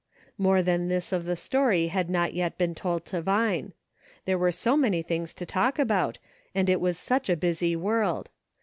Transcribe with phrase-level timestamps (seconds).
[0.39, 3.71] More than this of the story had not yet been told to Vine.
[4.25, 6.17] There were so many things to talk about,
[6.55, 8.29] and it was such a busy world.